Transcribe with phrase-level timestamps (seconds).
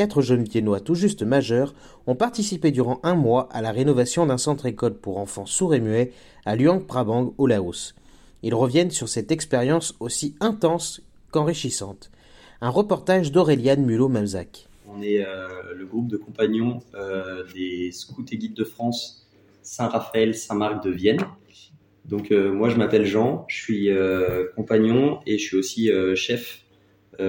[0.00, 1.74] Quatre jeunes Viennois tout juste majeurs
[2.06, 5.80] ont participé durant un mois à la rénovation d'un centre école pour enfants sourds et
[5.80, 6.10] muets
[6.46, 7.94] à Luang Prabang au Laos.
[8.42, 12.10] Ils reviennent sur cette expérience aussi intense qu'enrichissante.
[12.62, 14.68] Un reportage d'Auréliane Mulot-Malzac.
[14.88, 19.28] On est euh, le groupe de compagnons euh, des scouts et guides de France
[19.60, 21.26] Saint-Raphaël, Saint-Marc de Vienne.
[22.06, 23.90] Donc euh, moi je m'appelle Jean, je suis
[24.56, 26.64] compagnon et je suis aussi chef.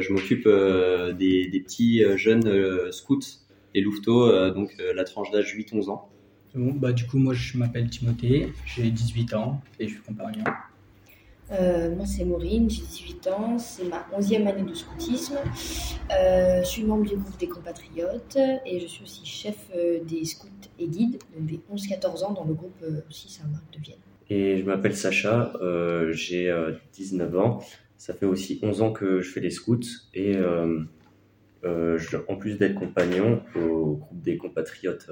[0.00, 0.48] Je m'occupe
[1.18, 3.20] des, des, petits jeunes scouts
[3.74, 6.08] et louveteaux, donc la tranche d'âge 8-11 ans.
[6.54, 10.44] Bon, bah, du coup moi je m'appelle Timothée, j'ai 18 ans et je suis compagnon.
[11.52, 15.36] Euh, moi, c'est Maureen, j'ai 18 ans, c'est ma 11e année de scoutisme.
[16.10, 20.24] Euh, je suis membre du groupe des compatriotes et je suis aussi chef euh, des
[20.24, 23.98] scouts et guides depuis 11-14 ans dans le groupe aussi Saint-Marc de Vienne.
[24.28, 25.52] Et je m'appelle Sacha,
[26.10, 26.52] j'ai
[26.94, 27.60] 19 ans.
[27.98, 29.80] Ça fait aussi 11 ans que je fais les scouts
[30.14, 30.34] et
[31.64, 35.10] je, en plus d'être compagnon au groupe des compatriotes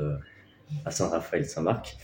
[0.84, 1.96] à Saint-Raphaël-Saint-Marc,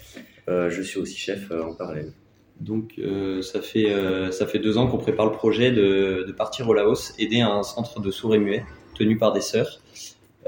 [0.48, 2.12] je suis aussi chef en parallèle.
[2.60, 6.32] Donc euh, ça fait euh, ça fait deux ans qu'on prépare le projet de, de,
[6.32, 9.80] partir au Laos, aider un centre de sourds et muets tenu par des sœurs.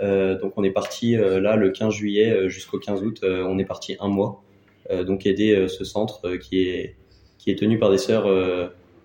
[0.02, 3.64] Euh, donc on est parti euh, là le 15 juillet jusqu'au 15 août, on est
[3.64, 4.42] parti un mois.
[5.06, 6.96] donc aider ce centre qui est
[7.39, 8.27] qui est tenu par des sœurs.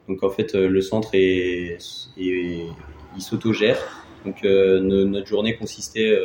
[0.08, 1.78] Donc en fait le centre est,
[2.18, 2.68] est
[3.16, 3.78] il s'autogère.
[4.26, 6.18] Donc notre journée consistait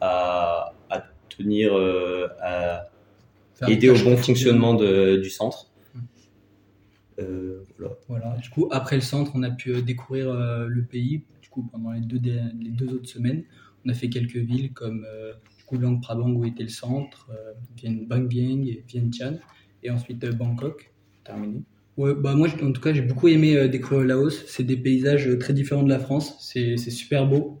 [0.00, 1.74] à, à tenir
[2.40, 2.84] à
[3.68, 5.72] aider au bon fonctionnement de, du centre.
[7.18, 7.64] Euh,
[8.08, 8.36] voilà.
[8.42, 11.24] Du coup, après le centre, on a pu euh, découvrir euh, le pays.
[11.40, 13.44] Du coup, pendant les deux, les deux autres semaines,
[13.84, 15.06] on a fait quelques villes comme
[15.58, 17.28] du coup, Luang Prabang où était le centre,
[17.76, 19.38] Vienne Bang Vieng et Vientiane,
[19.82, 21.62] et ensuite Bangkok, terminé.
[21.98, 24.44] Ouais, bah moi, en tout cas, j'ai beaucoup aimé découvrir le Laos.
[24.46, 26.36] C'est des paysages très différents de la France.
[26.40, 27.58] C'est super beau.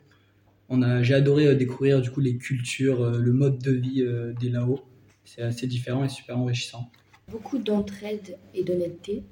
[0.68, 4.04] On a, j'ai adoré découvrir du coup les cultures, le mode de vie
[4.40, 4.80] des Laos.
[5.24, 6.90] C'est assez différent et super enrichissant.
[7.28, 9.22] Beaucoup d'entraide et d'honnêteté.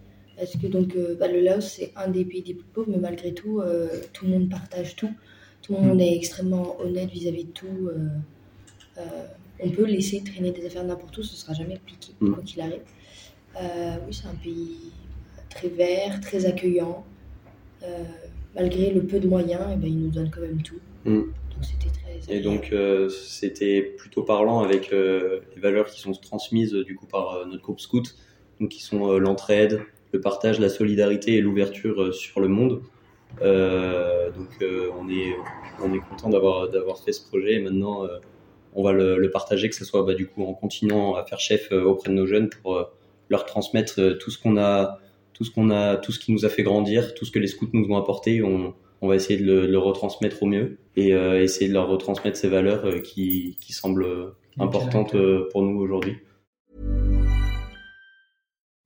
[0.41, 2.99] Parce que donc, euh, bah, le Laos, c'est un des pays les plus pauvres, mais
[2.99, 5.11] malgré tout, euh, tout le monde partage tout.
[5.61, 7.91] Tout le monde est extrêmement honnête vis-à-vis de tout.
[8.97, 9.03] Euh,
[9.63, 12.33] on peut laisser traîner des affaires n'importe où, ce ne sera jamais appliqué, mm.
[12.33, 12.81] quoi qu'il arrive.
[13.57, 14.93] Oui, c'est un pays
[15.49, 17.05] très vert, très accueillant.
[18.55, 20.81] malgré le peu de moyens, eh ben, il nous donne quand même tout.
[21.05, 21.17] Mm.
[21.17, 22.35] Donc c'était très.
[22.35, 22.75] Et donc
[23.11, 28.17] c'était plutôt parlant avec les valeurs qui sont transmises du coup par notre groupe scout,
[28.61, 32.83] donc qui sont l'entraide, le partage, la solidarité et l'ouverture euh, sur le monde.
[33.43, 35.37] Euh, donc euh, on est
[35.81, 38.05] on est content d'avoir d'avoir fait ce projet et maintenant
[38.75, 41.39] on va le, le, partager que ce soit bah, du coup en continuant à faire
[41.39, 42.91] chef auprès de nos jeunes pour
[43.31, 44.99] leur transmettre tout ce qu'on a
[45.33, 47.47] tout ce qu'on a tout ce qui nous a fait grandir tout ce que les
[47.47, 51.11] scouts nous ont apporté on, on va essayer de le, le retransmettre au mieux et
[51.11, 55.17] essayer de leur retransmettre ces valeurs qui, qui semblent importantes
[55.51, 56.19] pour nous aujourd'hui.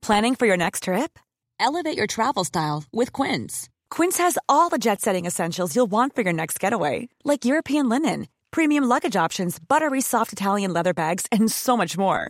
[0.01, 1.17] Planning for your next trip?
[1.59, 3.69] Elevate your travel style with Quince.
[3.89, 7.89] Quince has all the jet setting essentials you'll want for your next getaway, like European
[7.89, 12.29] linen, premium luggage options, buttery soft Italian leather bags, and so much more.